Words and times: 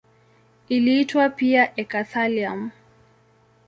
Iliitwa 0.69 1.29
pia 1.29 1.63
eka-thallium. 1.81 2.69